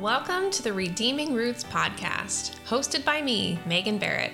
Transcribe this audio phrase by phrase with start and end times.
[0.00, 4.32] Welcome to the Redeeming Roots podcast, hosted by me, Megan Barrett.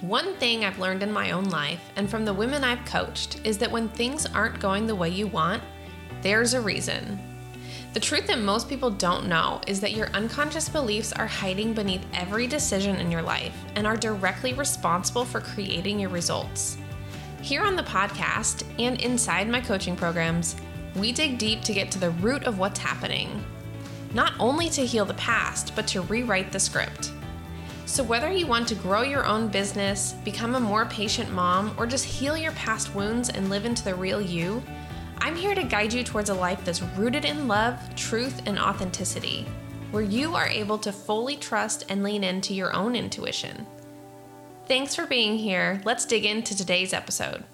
[0.00, 3.58] One thing I've learned in my own life and from the women I've coached is
[3.58, 5.62] that when things aren't going the way you want,
[6.22, 7.20] there's a reason.
[7.92, 12.06] The truth that most people don't know is that your unconscious beliefs are hiding beneath
[12.14, 16.78] every decision in your life and are directly responsible for creating your results.
[17.42, 20.56] Here on the podcast and inside my coaching programs,
[20.96, 23.44] we dig deep to get to the root of what's happening
[24.12, 27.12] not only to heal the past, but to rewrite the script.
[27.86, 31.86] So, whether you want to grow your own business, become a more patient mom, or
[31.86, 34.62] just heal your past wounds and live into the real you,
[35.18, 39.44] I'm here to guide you towards a life that's rooted in love, truth, and authenticity,
[39.90, 43.66] where you are able to fully trust and lean into your own intuition.
[44.66, 45.80] Thanks for being here.
[45.84, 47.44] Let's dig into today's episode.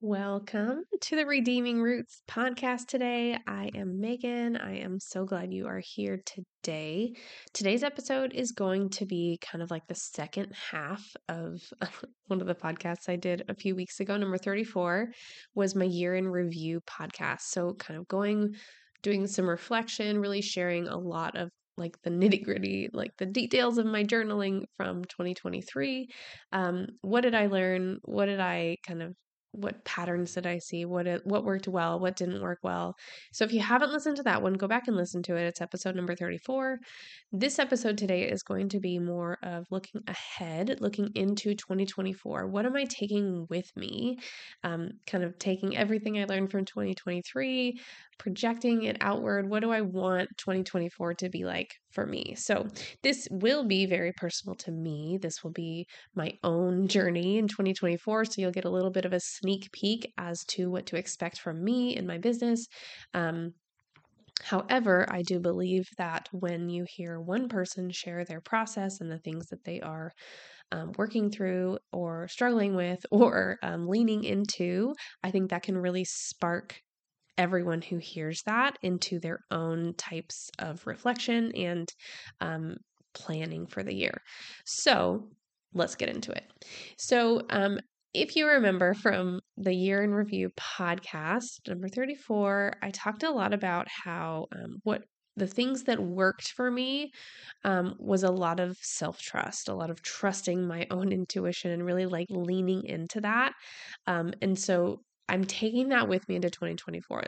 [0.00, 3.36] Welcome to the Redeeming Roots podcast today.
[3.48, 4.56] I am Megan.
[4.56, 7.14] I am so glad you are here today.
[7.52, 11.60] Today's episode is going to be kind of like the second half of
[12.28, 14.16] one of the podcasts I did a few weeks ago.
[14.16, 15.08] Number 34
[15.56, 17.40] was my year in review podcast.
[17.40, 18.54] So, kind of going,
[19.02, 23.78] doing some reflection, really sharing a lot of like the nitty gritty, like the details
[23.78, 26.06] of my journaling from 2023.
[26.52, 27.98] Um, what did I learn?
[28.04, 29.16] What did I kind of
[29.52, 30.84] what patterns did I see?
[30.84, 31.98] What it, what worked well?
[31.98, 32.94] What didn't work well?
[33.32, 35.44] So if you haven't listened to that one, go back and listen to it.
[35.44, 36.78] It's episode number 34.
[37.32, 42.46] This episode today is going to be more of looking ahead, looking into 2024.
[42.46, 44.18] What am I taking with me?
[44.64, 47.80] Um, kind of taking everything I learned from 2023,
[48.18, 49.48] projecting it outward.
[49.48, 52.34] What do I want 2024 to be like for me?
[52.36, 52.68] So,
[53.02, 55.18] this will be very personal to me.
[55.20, 58.24] This will be my own journey in 2024.
[58.26, 61.40] So, you'll get a little bit of a sneak peek as to what to expect
[61.40, 62.66] from me in my business.
[63.14, 63.54] Um,
[64.42, 69.18] However, I do believe that when you hear one person share their process and the
[69.18, 70.12] things that they are
[70.72, 76.04] um, working through or struggling with or um, leaning into, I think that can really
[76.04, 76.80] spark
[77.38, 81.92] everyone who hears that into their own types of reflection and
[82.40, 82.76] um,
[83.14, 84.20] planning for the year.
[84.66, 85.28] So
[85.72, 86.44] let's get into it.
[86.98, 87.78] So, um,
[88.14, 93.52] if you remember from the year in review podcast number 34 i talked a lot
[93.52, 95.02] about how um, what
[95.38, 97.12] the things that worked for me
[97.64, 101.84] um, was a lot of self trust, a lot of trusting my own intuition and
[101.84, 103.52] really like leaning into that.
[104.06, 107.24] Um, and so I'm taking that with me into 2024.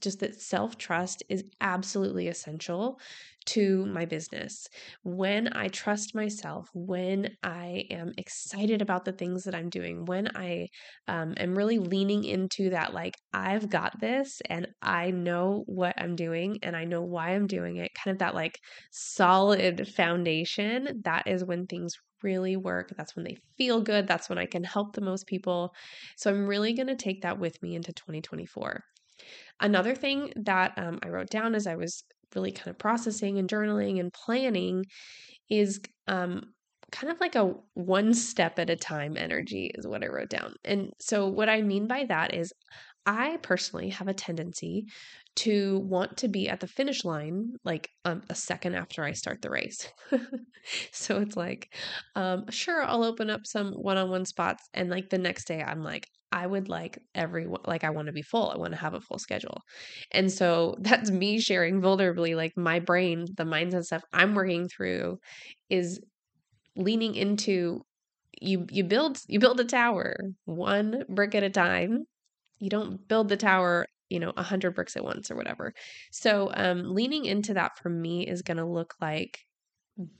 [0.00, 3.00] Just that self trust is absolutely essential
[3.48, 4.66] to my business.
[5.02, 10.28] When I trust myself, when I am excited about the things that I'm doing, when
[10.36, 10.68] I
[11.06, 16.16] um, am really leaning into that, like, I've got this and I know what I'm
[16.16, 18.58] doing and I know why I'm doing it, kind of that like
[18.90, 22.92] solid foundation, that is when things really work.
[22.96, 24.06] That's when they feel good.
[24.06, 25.72] That's when I can help the most people.
[26.16, 28.82] So I'm really going to take that with me into 2024.
[29.60, 32.04] Another thing that um, I wrote down as I was
[32.34, 34.84] really kind of processing and journaling and planning
[35.50, 36.52] is um,
[36.90, 40.54] kind of like a one step at a time energy, is what I wrote down.
[40.64, 42.52] And so, what I mean by that is,
[43.06, 44.84] I personally have a tendency
[45.36, 49.40] to want to be at the finish line like um, a second after I start
[49.40, 49.88] the race.
[50.92, 51.72] so it's like,
[52.16, 54.68] um, sure, I'll open up some one on one spots.
[54.74, 58.12] And like the next day, I'm like, I would like everyone, like, I want to
[58.12, 58.50] be full.
[58.50, 59.62] I want to have a full schedule.
[60.12, 65.18] And so that's me sharing vulnerably, like, my brain, the mindset stuff I'm working through
[65.70, 66.00] is
[66.76, 67.84] leaning into
[68.40, 72.04] you you build you build a tower one brick at a time
[72.60, 75.72] you don't build the tower you know, a hundred bricks at once or whatever.
[76.12, 79.38] So, um, leaning into that for me is going to look like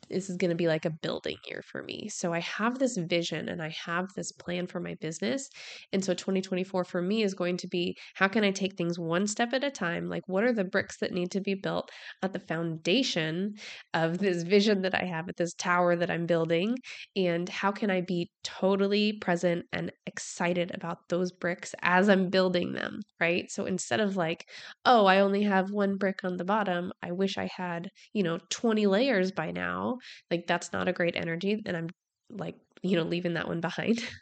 [0.08, 2.08] this is going to be like a building year for me.
[2.08, 5.48] So I have this vision and I have this plan for my business.
[5.92, 9.26] And so 2024 for me is going to be how can I take things one
[9.26, 10.08] step at a time?
[10.08, 11.90] Like, what are the bricks that need to be built
[12.22, 13.54] at the foundation
[13.94, 16.76] of this vision that I have at this tower that I'm building?
[17.16, 22.72] And how can I be totally present and excited about those bricks as I'm building
[22.72, 23.00] them?
[23.20, 23.50] Right.
[23.50, 24.44] So instead of like,
[24.84, 28.38] oh, I only have one brick on the bottom, I wish I had, you know,
[28.50, 29.98] 20 layers by now now
[30.30, 31.88] like that's not a great energy and i'm
[32.30, 33.98] like you know leaving that one behind.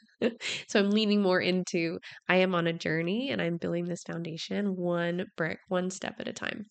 [0.68, 4.74] So i'm leaning more into i am on a journey and i'm building this foundation
[4.74, 6.64] one brick one step at a time.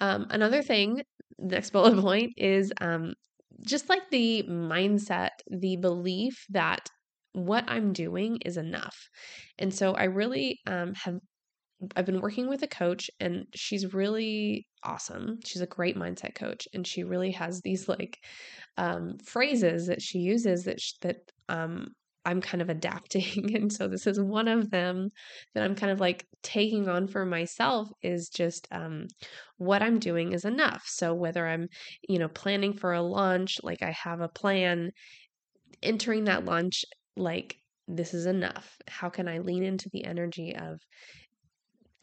[0.00, 1.02] Um, another thing
[1.38, 3.14] next bullet point is um,
[3.66, 6.88] just like the mindset the belief that
[7.32, 8.96] what i'm doing is enough.
[9.58, 11.18] And so i really um, have
[11.94, 15.38] I've been working with a coach and she's really awesome.
[15.44, 18.18] She's a great mindset coach and she really has these like
[18.78, 21.16] um, phrases that she uses that sh- that
[21.48, 21.88] um,
[22.24, 23.54] I'm kind of adapting.
[23.56, 25.10] And so this is one of them
[25.54, 29.06] that I'm kind of like taking on for myself is just um,
[29.58, 30.84] what I'm doing is enough.
[30.86, 31.68] So whether I'm,
[32.08, 34.90] you know, planning for a launch, like I have a plan,
[35.82, 36.84] entering that launch,
[37.16, 37.56] like
[37.88, 38.76] this is enough.
[38.88, 40.80] How can I lean into the energy of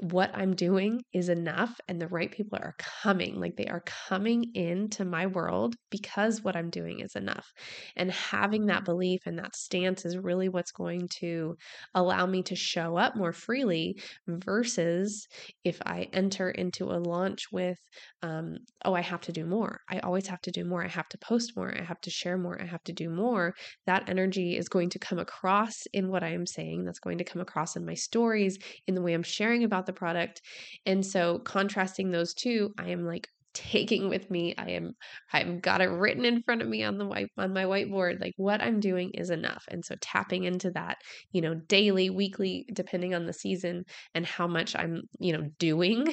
[0.04, 3.40] what I'm doing is enough and the right people are coming.
[3.40, 7.48] Like they are coming into my world because what I'm doing is enough.
[7.96, 11.56] And having that belief and that stance is really what's going to
[11.96, 13.96] allow me to show up more freely
[14.28, 15.26] versus
[15.64, 17.78] if I enter into a launch with,
[18.22, 19.80] um, oh, I have to do more.
[19.90, 20.84] I always have to do more.
[20.84, 21.74] I have to post more.
[21.74, 22.62] I have to share more.
[22.62, 23.54] I have to do more.
[23.86, 26.84] That energy is going to come across in what I am saying.
[26.84, 28.58] That's going to come across in my stories,
[28.88, 30.42] in the way I'm sharing about the the product.
[30.86, 34.56] And so contrasting those two, I am like taking with me.
[34.58, 34.94] I am
[35.32, 38.34] I've got it written in front of me on the white on my whiteboard like
[38.38, 39.64] what I'm doing is enough.
[39.70, 40.98] And so tapping into that,
[41.32, 43.84] you know, daily, weekly depending on the season
[44.16, 46.08] and how much I'm, you know, doing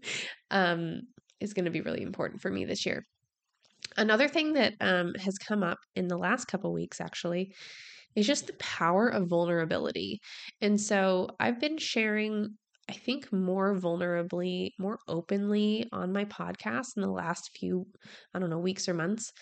[0.50, 1.02] um
[1.40, 3.04] is going to be really important for me this year.
[3.96, 7.54] Another thing that um, has come up in the last couple weeks actually
[8.14, 10.20] is just the power of vulnerability.
[10.60, 12.56] And so I've been sharing
[12.88, 17.86] I think more vulnerably, more openly on my podcast in the last few,
[18.32, 19.32] I don't know, weeks or months.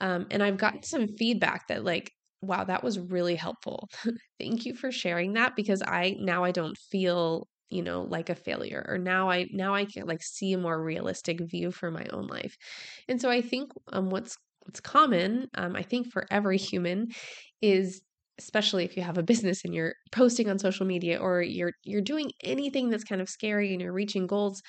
[0.00, 2.12] Um, and I've gotten some feedback that, like,
[2.42, 3.88] wow, that was really helpful.
[4.40, 8.34] Thank you for sharing that because I now I don't feel you know like a
[8.34, 12.04] failure or now i now i can like see a more realistic view for my
[12.12, 12.56] own life
[13.08, 17.06] and so i think um what's what's common um i think for every human
[17.62, 18.02] is
[18.38, 22.00] especially if you have a business and you're posting on social media or you're you're
[22.00, 24.62] doing anything that's kind of scary and you're reaching goals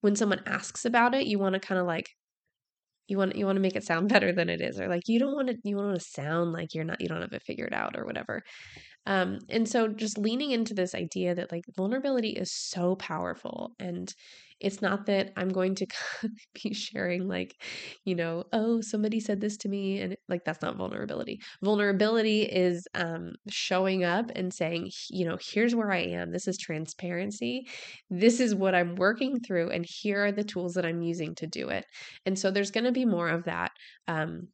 [0.00, 2.08] when someone asks about it you want to kind of like
[3.08, 5.18] you want you want to make it sound better than it is or like you
[5.18, 7.74] don't want to you want to sound like you're not you don't have it figured
[7.74, 8.42] out or whatever
[9.08, 14.14] um, and so just leaning into this idea that like vulnerability is so powerful and
[14.60, 15.86] it's not that I'm going to
[16.62, 17.54] be sharing, like,
[18.04, 20.00] you know, oh, somebody said this to me.
[20.00, 21.40] And like, that's not vulnerability.
[21.62, 26.32] Vulnerability is um, showing up and saying, you know, here's where I am.
[26.32, 27.68] This is transparency.
[28.10, 29.70] This is what I'm working through.
[29.70, 31.86] And here are the tools that I'm using to do it.
[32.26, 33.70] And so there's going to be more of that.
[34.08, 34.48] Um,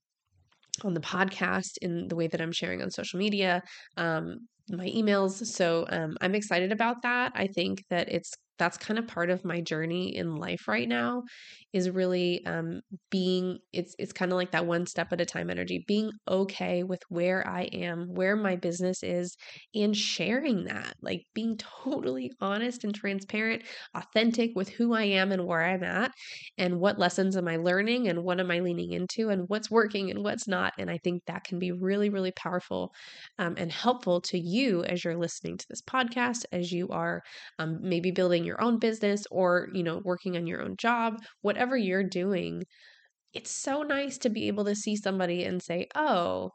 [0.82, 3.62] on the podcast in the way that I'm sharing on social media,
[3.96, 5.44] um, my emails.
[5.46, 7.32] So um, I'm excited about that.
[7.34, 11.22] I think that it's that's kind of part of my journey in life right now
[11.72, 12.80] is really um,
[13.10, 16.82] being it's it's kind of like that one step at a time energy being okay
[16.82, 19.36] with where i am where my business is
[19.74, 23.62] and sharing that like being totally honest and transparent
[23.94, 26.12] authentic with who i am and where i'm at
[26.58, 30.10] and what lessons am i learning and what am i leaning into and what's working
[30.10, 32.92] and what's not and i think that can be really really powerful
[33.38, 37.22] um, and helpful to you as you're listening to this podcast as you are
[37.58, 41.76] um, maybe building your own business or, you know, working on your own job, whatever
[41.76, 42.62] you're doing,
[43.32, 46.50] it's so nice to be able to see somebody and say, oh,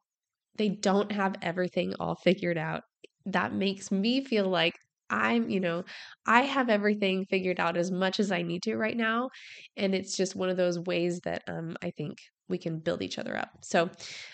[0.57, 2.81] they don't have everything all figured out.
[3.25, 4.73] That makes me feel like
[5.09, 5.83] I'm, you know,
[6.25, 9.29] I have everything figured out as much as I need to right now.
[9.75, 13.17] And it's just one of those ways that um, I think we can build each
[13.17, 13.49] other up.
[13.61, 13.89] So,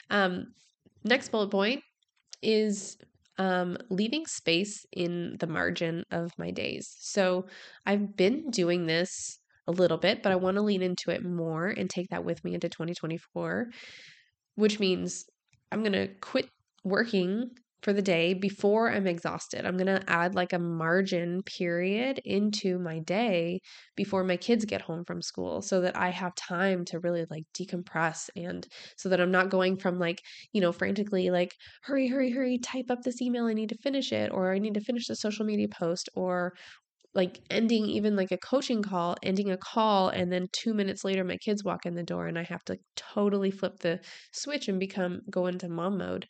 [0.10, 0.48] um,
[1.04, 1.82] next bullet point
[2.42, 2.98] is
[3.38, 6.96] um, leaving space in the margin of my days.
[7.00, 7.46] So
[7.86, 11.68] I've been doing this a little bit, but I want to lean into it more
[11.68, 13.68] and take that with me into 2024,
[14.56, 15.26] which means
[15.72, 16.50] I'm going to quit
[16.84, 17.50] working
[17.86, 19.64] for the day before I'm exhausted.
[19.64, 23.62] I'm going to add like a margin period into my day
[23.96, 27.44] before my kids get home from school so that I have time to really like
[27.56, 28.66] decompress and
[28.98, 30.20] so that I'm not going from like,
[30.52, 33.46] you know, frantically like, hurry, hurry, hurry, type up this email.
[33.46, 36.54] I need to finish it, or I need to finish the social media post, or
[37.14, 41.24] like ending even like a coaching call, ending a call, and then two minutes later,
[41.24, 44.00] my kids walk in the door and I have to totally flip the
[44.32, 46.26] switch and become go into mom mode.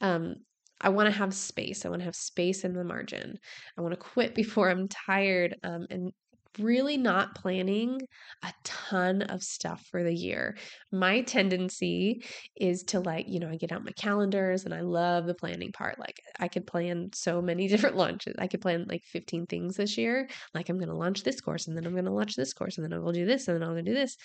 [0.00, 0.36] Um,
[0.82, 1.84] I want to have space.
[1.84, 3.38] I want to have space in the margin.
[3.78, 6.12] I want to quit before I'm tired um, and
[6.58, 8.00] really not planning
[8.42, 10.56] a ton of stuff for the year.
[10.90, 12.24] My tendency
[12.56, 15.72] is to like, you know, I get out my calendars and I love the planning
[15.72, 15.98] part.
[15.98, 18.34] Like I could plan so many different launches.
[18.38, 20.28] I could plan like 15 things this year.
[20.54, 22.76] Like I'm going to launch this course and then I'm going to launch this course
[22.76, 24.16] and then I will do this and then I'm going to do this.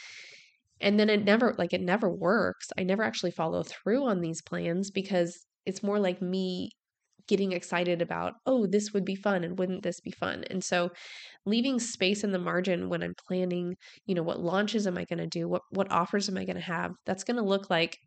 [0.80, 2.68] And then it never like it never works.
[2.78, 6.72] I never actually follow through on these plans because it's more like me
[7.28, 10.46] getting excited about, oh, this would be fun and wouldn't this be fun?
[10.50, 10.90] And so
[11.46, 15.20] leaving space in the margin when I'm planning, you know, what launches am I going
[15.20, 15.48] to do?
[15.48, 16.92] What what offers am I going to have?
[17.06, 17.98] That's going to look like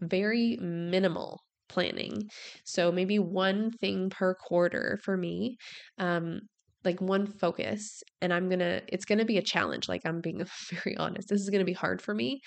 [0.00, 2.22] very minimal planning.
[2.64, 5.56] So maybe one thing per quarter for me.
[5.98, 6.40] Um,
[6.84, 10.44] like one focus and i'm gonna it's gonna be a challenge like i'm being
[10.84, 12.40] very honest this is gonna be hard for me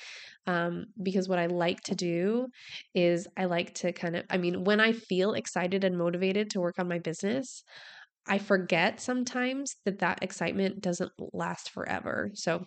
[0.45, 2.47] um, because what i like to do
[2.95, 6.61] is i like to kind of i mean when i feel excited and motivated to
[6.61, 7.63] work on my business
[8.27, 12.65] i forget sometimes that that excitement doesn't last forever so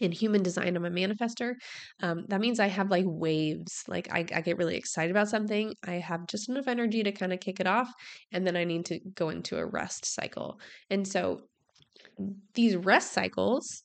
[0.00, 1.54] in human design i'm a manifester
[2.02, 5.74] um, that means i have like waves like I, I get really excited about something
[5.86, 7.92] i have just enough energy to kind of kick it off
[8.32, 10.60] and then i need to go into a rest cycle.
[10.90, 11.42] And so
[12.54, 13.84] these rest cycles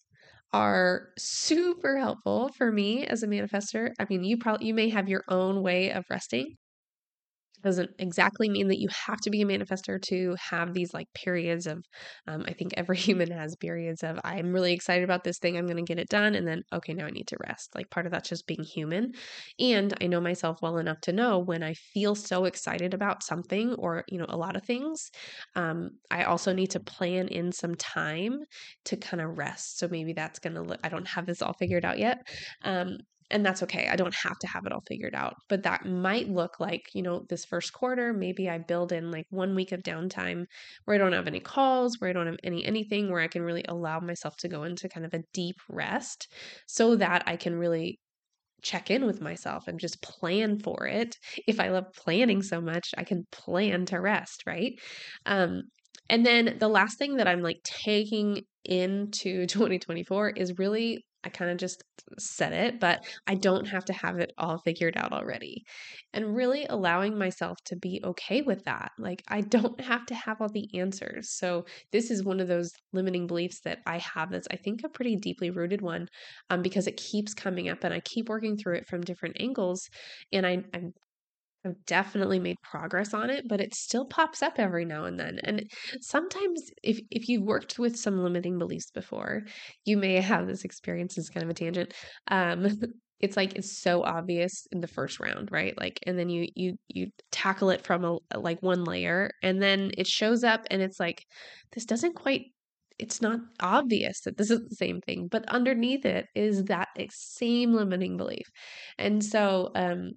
[0.53, 3.91] are super helpful for me as a manifester.
[3.99, 6.55] I mean you probably you may have your own way of resting
[7.65, 11.67] doesn't exactly mean that you have to be a manifester to have these like periods
[11.67, 11.83] of
[12.27, 15.65] um, i think every human has periods of i'm really excited about this thing i'm
[15.65, 17.71] going to get it done and then okay now i need to rest.
[17.75, 19.13] Like part of that's just being human.
[19.59, 23.73] And i know myself well enough to know when i feel so excited about something
[23.75, 25.09] or you know a lot of things
[25.55, 28.39] um, i also need to plan in some time
[28.85, 29.79] to kind of rest.
[29.79, 32.19] So maybe that's going to look i don't have this all figured out yet.
[32.63, 32.97] Um,
[33.31, 33.87] and that's okay.
[33.87, 37.01] I don't have to have it all figured out, but that might look like, you
[37.01, 40.45] know, this first quarter, maybe I build in like one week of downtime
[40.85, 43.41] where I don't have any calls, where I don't have any anything, where I can
[43.41, 46.31] really allow myself to go into kind of a deep rest
[46.67, 47.99] so that I can really
[48.63, 51.15] check in with myself and just plan for it.
[51.47, 54.73] If I love planning so much, I can plan to rest, right?
[55.25, 55.63] Um,
[56.09, 61.51] and then the last thing that I'm like taking into 2024 is really I kind
[61.51, 61.83] of just
[62.19, 65.63] said it, but I don't have to have it all figured out already.
[66.13, 68.91] And really allowing myself to be okay with that.
[68.99, 71.31] Like, I don't have to have all the answers.
[71.31, 74.89] So, this is one of those limiting beliefs that I have that's, I think, a
[74.89, 76.07] pretty deeply rooted one
[76.49, 79.89] um, because it keeps coming up and I keep working through it from different angles.
[80.31, 80.93] And I, I'm
[81.65, 85.39] I've definitely made progress on it, but it still pops up every now and then.
[85.43, 85.63] And
[86.01, 89.43] sometimes if if you've worked with some limiting beliefs before,
[89.85, 91.93] you may have this experience as kind of a tangent.
[92.29, 92.67] Um
[93.21, 95.77] it's like it's so obvious in the first round, right?
[95.79, 99.91] Like and then you you you tackle it from a like one layer and then
[99.97, 101.23] it shows up and it's like
[101.73, 102.47] this doesn't quite
[102.97, 107.73] it's not obvious that this is the same thing, but underneath it is that same
[107.73, 108.45] limiting belief.
[108.97, 110.11] And so um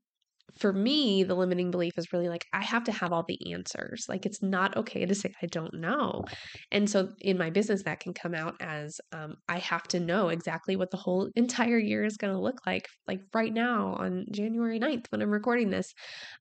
[0.57, 4.07] for me, the limiting belief is really like, I have to have all the answers.
[4.09, 6.25] Like, it's not okay to say, I don't know.
[6.71, 10.29] And so in my business, that can come out as um, I have to know
[10.29, 14.27] exactly what the whole entire year is going to look like, like right now on
[14.33, 15.93] January 9th when I'm recording this.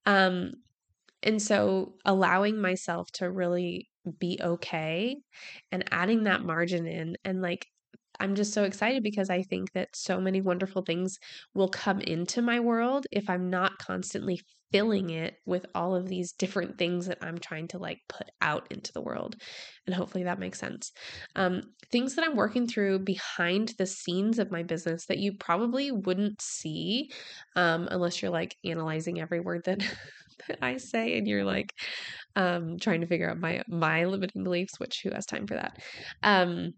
[0.05, 0.53] Um,
[1.23, 5.17] and so allowing myself to really be okay
[5.71, 7.65] and adding that margin in and like
[8.19, 11.17] I'm just so excited because I think that so many wonderful things
[11.53, 16.33] will come into my world if I'm not constantly filling it with all of these
[16.33, 19.35] different things that I'm trying to like put out into the world.
[19.85, 20.91] And hopefully that makes sense.
[21.35, 25.91] Um, things that I'm working through behind the scenes of my business that you probably
[25.91, 27.09] wouldn't see
[27.55, 29.79] um, unless you're like analyzing every word that.
[30.47, 31.73] that I say and you're like
[32.35, 35.77] um trying to figure out my my limiting beliefs which who has time for that
[36.23, 36.73] um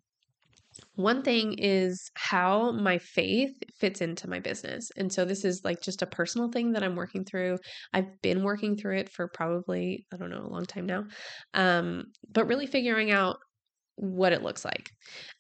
[0.96, 4.92] one thing is how my faith fits into my business.
[4.98, 7.58] And so this is like just a personal thing that I'm working through.
[7.94, 11.06] I've been working through it for probably, I don't know, a long time now.
[11.54, 13.38] Um, but really figuring out
[14.00, 14.92] what it looks like.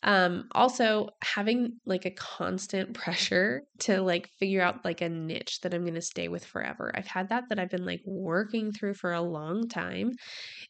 [0.03, 5.73] Um, also having like a constant pressure to like figure out like a niche that
[5.73, 6.91] I'm going to stay with forever.
[6.93, 10.11] I've had that that I've been like working through for a long time.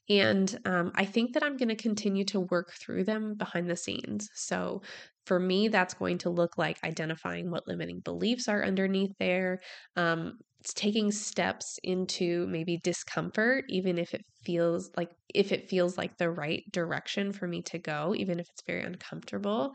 [0.08, 3.76] And um, I think that I'm going to continue to work through them behind the
[3.76, 4.30] scenes.
[4.36, 4.84] So
[5.26, 9.60] for me, that's going to look like identifying what limiting beliefs are underneath there,
[9.96, 15.98] um, it's taking steps into maybe discomfort even if it feels like if it feels
[15.98, 19.74] like the right direction for me to go even if it's very uncomfortable.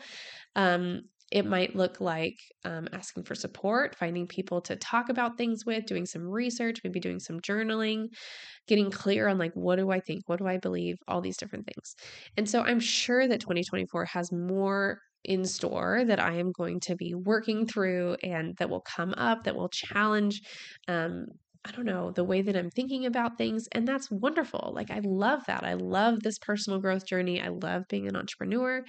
[0.56, 5.64] Um, it might look like um, asking for support finding people to talk about things
[5.66, 8.08] with doing some research maybe doing some journaling
[8.66, 10.28] getting clear on like what do i think?
[10.28, 10.96] What do i believe?
[11.08, 11.94] All these different things.
[12.36, 16.96] And so i'm sure that 2024 has more in store that I am going to
[16.96, 20.42] be working through and that will come up that will challenge
[20.88, 21.26] um,
[21.66, 23.66] I don't know, the way that I'm thinking about things.
[23.72, 24.72] And that's wonderful.
[24.74, 25.64] Like, I love that.
[25.64, 27.40] I love this personal growth journey.
[27.40, 28.84] I love being an entrepreneur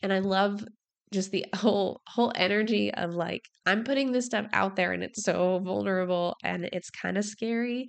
[0.00, 0.64] and I love
[1.12, 5.22] just the whole whole energy of like I'm putting this stuff out there and it's
[5.24, 7.88] so vulnerable and it's kind of scary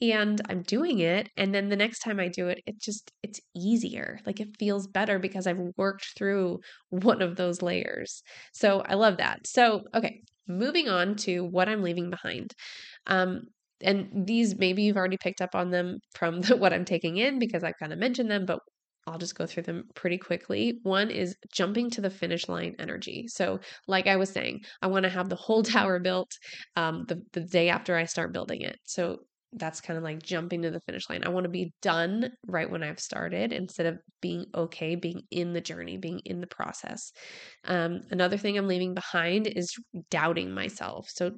[0.00, 3.40] and I'm doing it and then the next time I do it it just it's
[3.54, 4.18] easier.
[4.26, 6.60] Like it feels better because I've worked through
[6.90, 8.22] one of those layers.
[8.52, 9.46] So I love that.
[9.46, 12.52] So okay moving on to what I'm leaving behind.
[13.06, 13.42] Um
[13.80, 17.38] and these maybe you've already picked up on them from the, what I'm taking in
[17.38, 18.60] because I've kind of mentioned them, but
[19.06, 20.78] I'll just go through them pretty quickly.
[20.82, 23.26] One is jumping to the finish line energy.
[23.28, 26.32] So, like I was saying, I want to have the whole tower built
[26.76, 28.78] um, the, the day after I start building it.
[28.84, 29.18] So,
[29.54, 31.24] that's kind of like jumping to the finish line.
[31.24, 35.52] I want to be done right when I've started instead of being okay, being in
[35.52, 37.12] the journey, being in the process.
[37.64, 39.74] Um, another thing I'm leaving behind is
[40.10, 41.06] doubting myself.
[41.10, 41.32] So,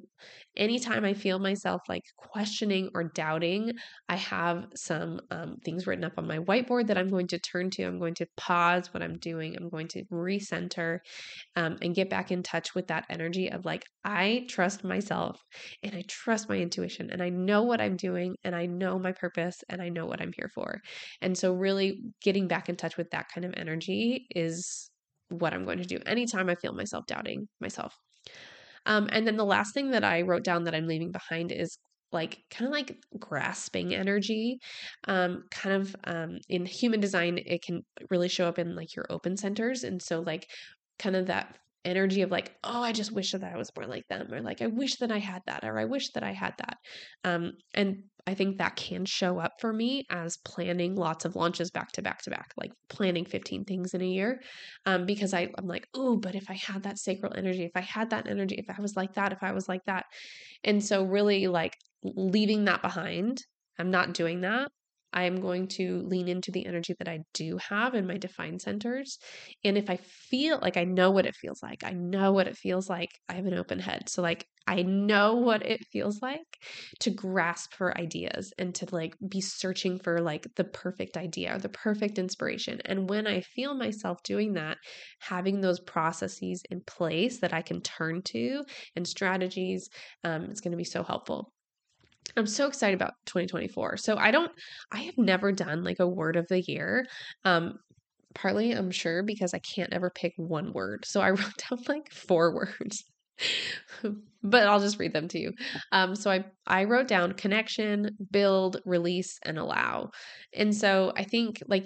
[0.57, 3.73] anytime I feel myself like questioning or doubting,
[4.09, 7.69] I have some um, things written up on my whiteboard that I'm going to turn
[7.71, 7.83] to.
[7.83, 10.99] I'm going to pause what I'm doing, I'm going to recenter
[11.55, 15.39] um, and get back in touch with that energy of like, I trust myself
[15.83, 18.99] and I trust my intuition and I know what I'm doing doing and I know
[18.99, 20.81] my purpose and I know what I'm here for.
[21.21, 24.89] And so, really getting back in touch with that kind of energy is
[25.29, 27.93] what I'm going to do anytime I feel myself doubting myself.
[28.85, 31.77] Um, and then the last thing that I wrote down that I'm leaving behind is
[32.11, 34.59] like kind of like grasping energy
[35.07, 39.05] um kind of um in human design it can really show up in like your
[39.09, 39.83] open centers.
[39.83, 40.47] And so like
[40.99, 44.07] kind of that energy of like, oh, I just wish that I was more like
[44.07, 46.53] them, or like, I wish that I had that, or I wish that I had
[46.57, 46.77] that.
[47.23, 51.69] Um, and I think that can show up for me as planning lots of launches
[51.69, 54.41] back to back to back, like planning 15 things in a year.
[54.85, 57.81] Um, because I, I'm like, oh, but if I had that sacral energy, if I
[57.81, 60.05] had that energy, if I was like that, if I was like that.
[60.63, 63.43] And so, really, like leaving that behind,
[63.77, 64.71] I'm not doing that.
[65.15, 68.61] I am going to lean into the energy that I do have in my defined
[68.61, 69.17] centers.
[69.63, 72.57] And if I feel like I know what it feels like, I know what it
[72.57, 74.09] feels like, I have an open head.
[74.09, 76.57] So, like, I know what it feels like
[76.99, 81.59] to grasp for ideas and to like be searching for like the perfect idea or
[81.59, 82.81] the perfect inspiration.
[82.85, 84.77] And when I feel myself doing that,
[85.21, 88.63] having those processes in place that I can turn to
[88.95, 89.89] and strategies,
[90.23, 91.54] um, it's going to be so helpful.
[92.37, 93.97] I'm so excited about 2024.
[93.97, 94.51] So I don't
[94.91, 97.05] I have never done like a word of the year.
[97.43, 97.77] Um
[98.33, 101.05] partly I'm sure because I can't ever pick one word.
[101.05, 103.03] So I wrote down like four words.
[104.43, 105.53] but I'll just read them to you.
[105.91, 110.09] Um so I I wrote down connection, build, release and allow.
[110.53, 111.85] And so I think like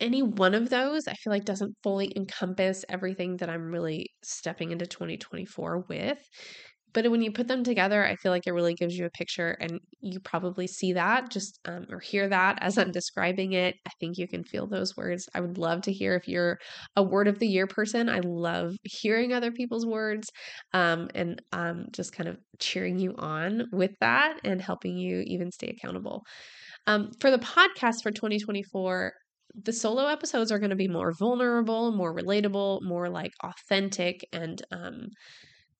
[0.00, 4.70] any one of those I feel like doesn't fully encompass everything that I'm really stepping
[4.70, 6.18] into 2024 with
[6.92, 9.56] but when you put them together, I feel like it really gives you a picture,
[9.60, 13.76] and you probably see that just um, or hear that as I'm describing it.
[13.86, 15.28] I think you can feel those words.
[15.34, 16.58] I would love to hear if you're
[16.96, 18.08] a word of the year person.
[18.08, 20.28] I love hearing other people's words
[20.72, 25.50] um, and um, just kind of cheering you on with that and helping you even
[25.50, 26.22] stay accountable.
[26.86, 29.12] Um, for the podcast for 2024,
[29.54, 34.62] the solo episodes are going to be more vulnerable, more relatable, more like authentic, and
[34.70, 35.08] um,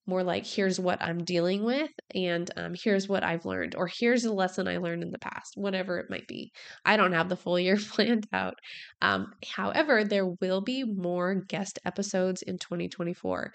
[0.06, 4.24] more like here's what i'm dealing with and um, here's what i've learned or here's
[4.24, 6.52] a lesson i learned in the past whatever it might be.
[6.84, 8.54] I don't have the full year planned out.
[9.02, 13.52] Um, however there will be more guest episodes in 2024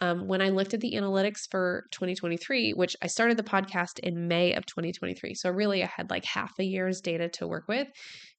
[0.00, 4.28] um, when i looked at the analytics for 2023 which i started the podcast in
[4.28, 7.88] may of 2023 so really i had like half a year's data to work with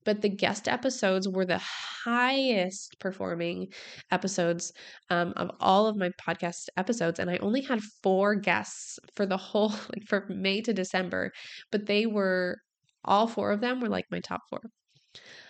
[0.06, 1.62] but the guest episodes were the
[2.06, 3.68] highest performing
[4.12, 4.72] episodes
[5.10, 7.20] um, of all of my podcast episodes.
[7.20, 11.32] And I only had four guests for the whole, like for May to December,
[11.72, 12.58] but they were
[13.06, 14.62] all four of them were like my top four.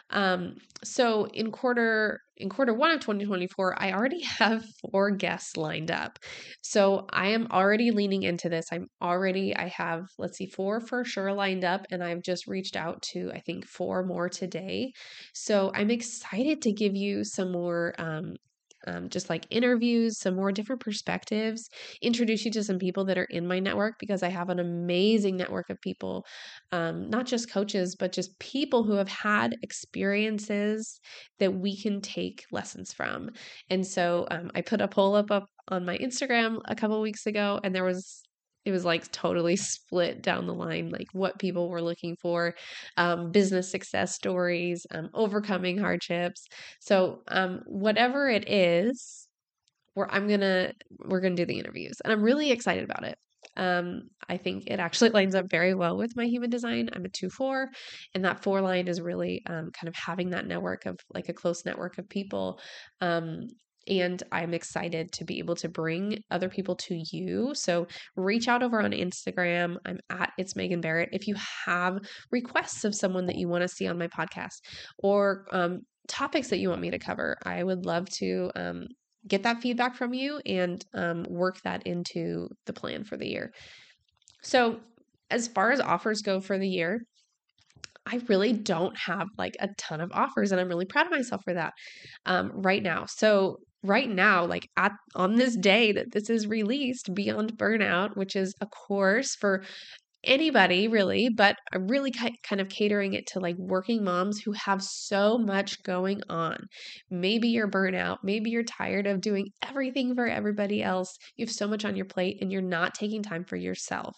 [0.09, 5.91] Um, so in quarter in quarter one of 2024, I already have four guests lined
[5.91, 6.19] up.
[6.61, 8.67] So I am already leaning into this.
[8.71, 12.77] I'm already, I have, let's see, four for sure lined up, and I've just reached
[12.77, 14.93] out to, I think, four more today.
[15.33, 18.35] So I'm excited to give you some more um,
[18.87, 21.69] um, just like interviews, some more different perspectives,
[22.01, 25.37] introduce you to some people that are in my network because I have an amazing
[25.37, 26.25] network of people,
[26.71, 30.99] um, not just coaches, but just people who have had experiences
[31.39, 33.31] that we can take lessons from.
[33.69, 37.25] And so um, I put a poll up, up on my Instagram a couple weeks
[37.25, 38.23] ago, and there was
[38.69, 42.53] it was like totally split down the line like what people were looking for
[42.97, 46.45] um, business success stories um, overcoming hardships
[46.79, 49.27] so um, whatever it is
[49.95, 53.17] where i'm gonna we're gonna do the interviews and i'm really excited about it
[53.57, 56.89] um, I think it actually lines up very well with my human design.
[56.93, 57.69] I'm a 2 4,
[58.13, 61.33] and that four line is really um, kind of having that network of like a
[61.33, 62.59] close network of people
[63.01, 63.47] um,
[63.89, 67.53] and I'm excited to be able to bring other people to you.
[67.55, 69.77] So reach out over on Instagram.
[69.85, 71.09] I'm at It's Megan Barrett.
[71.11, 71.99] If you have
[72.31, 74.59] requests of someone that you want to see on my podcast
[74.99, 78.87] or um, topics that you want me to cover, I would love to um,
[79.27, 83.51] get that feedback from you and um, work that into the plan for the year.
[84.41, 84.79] So,
[85.31, 87.01] as far as offers go for the year,
[88.05, 91.41] I really don't have like a ton of offers, and I'm really proud of myself
[91.43, 91.73] for that
[92.25, 93.05] um, right now.
[93.07, 98.35] So, right now, like at on this day that this is released, Beyond Burnout, which
[98.35, 99.63] is a course for
[100.23, 104.83] anybody really, but I'm really kind of catering it to like working moms who have
[104.83, 106.57] so much going on.
[107.09, 111.15] Maybe you're burnout, maybe you're tired of doing everything for everybody else.
[111.37, 114.15] You have so much on your plate and you're not taking time for yourself.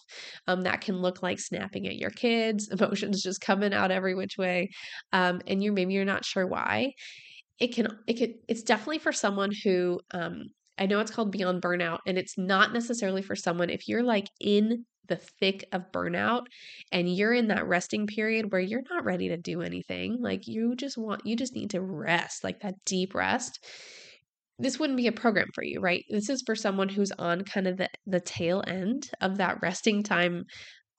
[0.48, 4.36] Um, that can look like snapping at your kids, emotions just coming out every which
[4.36, 4.70] way,
[5.12, 6.92] um, and you're maybe you're not sure why.
[7.62, 10.46] It can it can it's definitely for someone who um,
[10.78, 14.26] I know it's called Beyond Burnout, and it's not necessarily for someone if you're like
[14.40, 16.46] in the thick of burnout
[16.90, 20.76] and you're in that resting period where you're not ready to do anything like you
[20.76, 23.58] just want you just need to rest like that deep rest
[24.58, 26.04] this wouldn't be a program for you right?
[26.08, 30.02] This is for someone who's on kind of the the tail end of that resting
[30.02, 30.44] time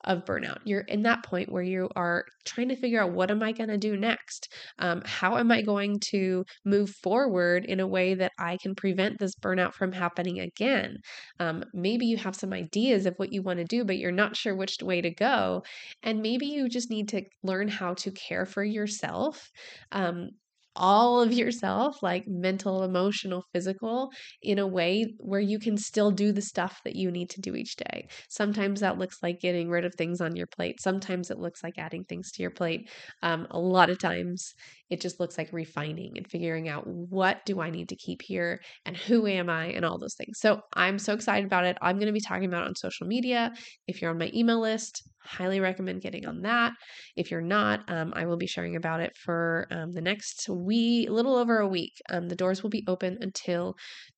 [0.03, 0.57] of burnout.
[0.65, 3.69] You're in that point where you are trying to figure out what am I going
[3.69, 4.51] to do next?
[4.79, 9.19] Um, how am I going to move forward in a way that I can prevent
[9.19, 10.97] this burnout from happening again?
[11.39, 14.35] Um, maybe you have some ideas of what you want to do, but you're not
[14.35, 15.63] sure which way to go.
[16.01, 19.49] And maybe you just need to learn how to care for yourself
[19.91, 20.29] um,
[20.75, 26.31] all of yourself, like mental, emotional, physical, in a way where you can still do
[26.31, 28.07] the stuff that you need to do each day.
[28.29, 30.81] Sometimes that looks like getting rid of things on your plate.
[30.81, 32.89] Sometimes it looks like adding things to your plate.
[33.21, 34.53] Um, a lot of times
[34.93, 38.61] it just looks like refining and figuring out what do I need to keep here
[38.85, 40.37] and who am I and all those things.
[40.39, 41.77] So I'm so excited about it.
[41.81, 43.51] I'm going to be talking about it on social media.
[43.87, 46.73] If you're on my email list, highly recommend getting on that.
[47.15, 51.09] If you're not, um, I will be sharing about it for um, the next week,
[51.09, 51.93] a little over a week.
[52.11, 53.73] Um, the doors will be open until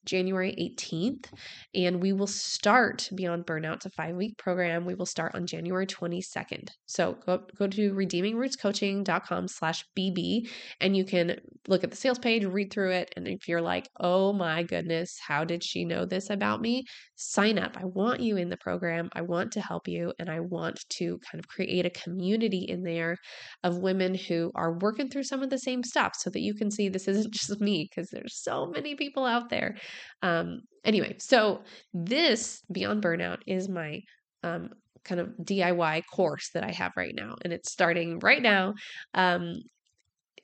[0.05, 1.31] January 18th,
[1.73, 3.75] and we will start Beyond Burnout.
[3.75, 4.85] It's a five week program.
[4.85, 6.69] We will start on January 22nd.
[6.85, 10.49] So go, go to redeemingrootscoaching.com slash BB,
[10.81, 13.87] and you can look at the sales page, read through it, and if you're like,
[13.99, 16.85] oh my goodness, how did she know this about me?
[17.15, 17.77] Sign up.
[17.79, 19.09] I want you in the program.
[19.13, 22.83] I want to help you, and I want to kind of create a community in
[22.83, 23.17] there
[23.63, 26.69] of women who are working through some of the same stuff so that you can
[26.71, 29.75] see this isn't just me because there's so many people out there.
[30.21, 34.01] Um, anyway, so this Beyond Burnout is my
[34.43, 34.69] um,
[35.03, 38.73] kind of DIY course that I have right now, and it's starting right now.
[39.13, 39.61] Um,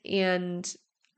[0.05, 0.71] and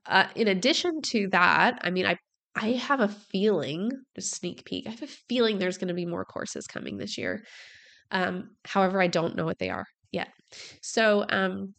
[0.06, 2.16] uh, in addition to that, I mean, I
[2.56, 6.06] I have a feeling, just sneak peek, I have a feeling there's going to be
[6.06, 7.44] more courses coming this year.
[8.12, 10.28] Um, however, I don't know what they are yet.
[10.80, 11.74] So, um,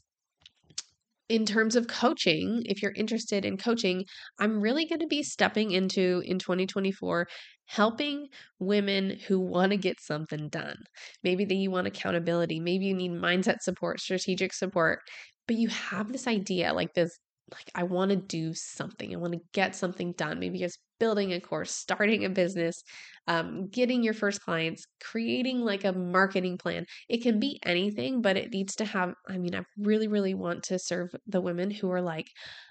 [1.29, 4.05] in terms of coaching, if you're interested in coaching,
[4.39, 7.27] I'm really going to be stepping into in 2024
[7.67, 8.27] helping
[8.59, 10.77] women who want to get something done.
[11.23, 14.99] Maybe that you want accountability, maybe you need mindset support, strategic support,
[15.47, 17.17] but you have this idea like this
[17.51, 19.13] like I want to do something.
[19.13, 20.39] I want to get something done.
[20.39, 22.81] Maybe it's building a course, starting a business,
[23.27, 26.85] um, getting your first clients, creating like a marketing plan.
[27.09, 29.13] It can be anything, but it needs to have.
[29.27, 32.27] I mean, I really, really want to serve the women who are like,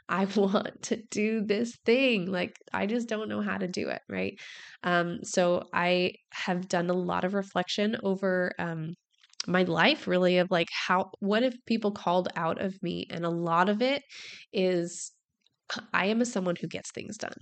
[0.08, 2.30] I want to do this thing.
[2.30, 4.02] Like, I just don't know how to do it.
[4.08, 4.38] Right.
[4.82, 8.94] Um, so I have done a lot of reflection over um,
[9.46, 13.30] my life really of like how what if people called out of me and a
[13.30, 14.02] lot of it
[14.52, 15.12] is
[15.92, 17.36] I am a someone who gets things done.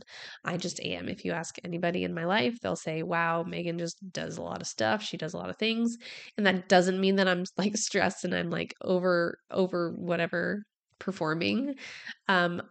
[0.45, 1.09] I just am.
[1.09, 4.61] If you ask anybody in my life, they'll say, "Wow, Megan just does a lot
[4.61, 5.03] of stuff.
[5.03, 5.97] She does a lot of things."
[6.37, 10.65] And that doesn't mean that I'm like stressed and I'm like over over whatever
[11.01, 11.75] performing.
[12.29, 12.63] Um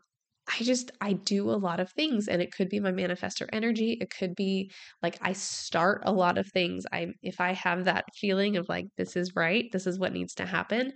[0.60, 3.98] I just I do a lot of things and it could be my manifestor energy.
[4.02, 6.86] It could be like I start a lot of things.
[6.92, 10.34] I if I have that feeling of like this is right, this is what needs
[10.36, 10.94] to happen,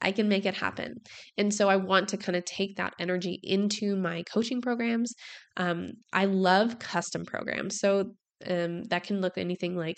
[0.00, 0.96] I can make it happen.
[1.36, 5.14] And so I want to kind of take that energy into my coaching programs.
[5.56, 7.78] Um, I love custom programs.
[7.78, 8.14] So
[8.46, 9.96] um, that can look anything like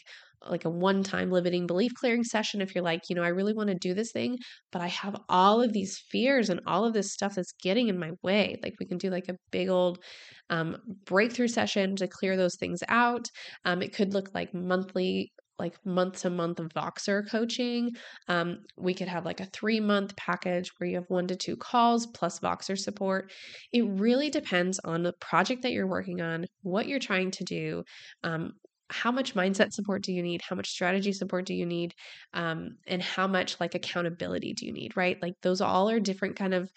[0.48, 3.53] like a one time limiting belief clearing session if you're like, you know, I really
[3.53, 4.38] want to do this thing,
[4.72, 7.98] but I have all of these fears and all of this stuff that's getting in
[7.98, 8.57] my way.
[8.62, 9.98] Like we can do like a big old
[10.48, 13.26] um, breakthrough session to clear those things out.
[13.66, 17.92] Um, it could look like monthly like month to month Voxer coaching.
[18.27, 21.57] Um, we could have like a three month package where you have one to two
[21.57, 23.31] calls plus Voxer support.
[23.73, 27.85] It really depends on the project that you're working on, what you're trying to do,
[28.25, 28.55] um,
[28.92, 31.94] how much mindset support do you need how much strategy support do you need
[32.35, 36.35] um, and how much like accountability do you need right like those all are different
[36.35, 36.73] kind of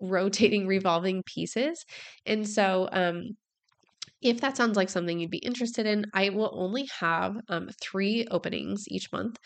[0.00, 1.84] rotating revolving pieces
[2.24, 3.36] and so um,
[4.20, 8.26] if that sounds like something you'd be interested in i will only have um, three
[8.30, 9.38] openings each month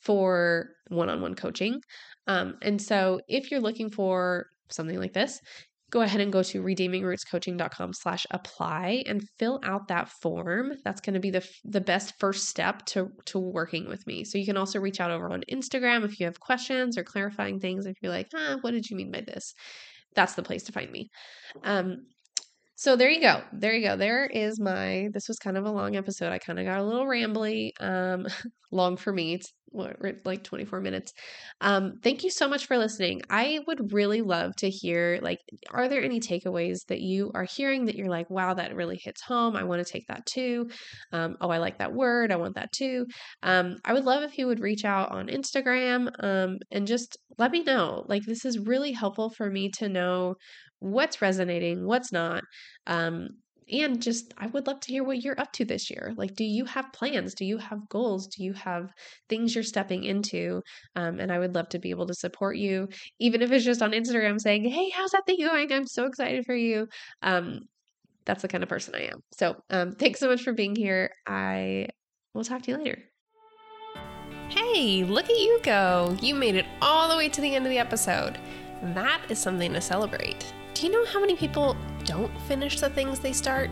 [0.00, 1.80] for one-on-one coaching.
[2.26, 5.40] Um, and so if you're looking for something like this
[5.88, 10.72] go ahead and go to redeemingrootscoaching.com slash apply and fill out that form.
[10.84, 14.24] That's going to be the, the best first step to, to working with me.
[14.24, 17.60] So you can also reach out over on instagram if you have questions or clarifying
[17.60, 19.54] things if you're like ah, what did you mean by this?
[20.16, 21.08] That's the place to find me.
[21.62, 21.98] Um,
[22.78, 23.42] so there you go.
[23.54, 23.96] There you go.
[23.96, 26.30] There is my this was kind of a long episode.
[26.30, 27.70] I kind of got a little rambly.
[27.80, 28.26] Um
[28.72, 29.34] long for me.
[29.34, 31.12] It's what, like 24 minutes.
[31.62, 33.22] Um thank you so much for listening.
[33.30, 35.38] I would really love to hear like
[35.70, 39.22] are there any takeaways that you are hearing that you're like, "Wow, that really hits
[39.22, 39.56] home.
[39.56, 40.68] I want to take that too."
[41.12, 42.30] Um oh, I like that word.
[42.30, 43.06] I want that too.
[43.42, 47.50] Um I would love if you would reach out on Instagram um and just let
[47.52, 48.04] me know.
[48.08, 50.34] Like this is really helpful for me to know
[50.80, 52.42] what's resonating, what's not.
[52.86, 53.28] Um,
[53.70, 56.12] and just, I would love to hear what you're up to this year.
[56.16, 57.34] Like, do you have plans?
[57.34, 58.28] Do you have goals?
[58.28, 58.92] Do you have
[59.28, 60.62] things you're stepping into?
[60.94, 63.82] Um, and I would love to be able to support you, even if it's just
[63.82, 65.72] on Instagram saying, Hey, how's that thing going?
[65.72, 66.86] I'm so excited for you.
[67.22, 67.62] Um,
[68.24, 69.20] that's the kind of person I am.
[69.32, 71.10] So, um, thanks so much for being here.
[71.26, 71.88] I
[72.34, 72.98] will talk to you later.
[74.48, 76.16] Hey, look at you go!
[76.20, 78.38] You made it all the way to the end of the episode.
[78.94, 80.52] That is something to celebrate.
[80.76, 83.70] Do you know how many people don't finish the things they start?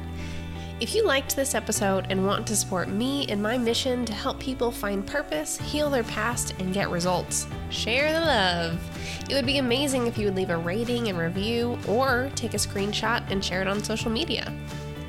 [0.81, 4.41] If you liked this episode and want to support me in my mission to help
[4.41, 9.29] people find purpose, heal their past, and get results, share the love.
[9.29, 12.57] It would be amazing if you would leave a rating and review or take a
[12.57, 14.51] screenshot and share it on social media.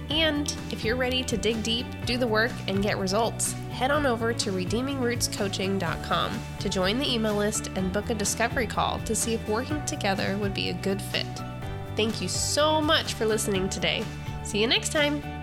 [0.09, 4.05] And if you're ready to dig deep, do the work, and get results, head on
[4.05, 9.33] over to redeemingrootscoaching.com to join the email list and book a discovery call to see
[9.33, 11.25] if working together would be a good fit.
[11.95, 14.03] Thank you so much for listening today.
[14.43, 15.34] See you next time.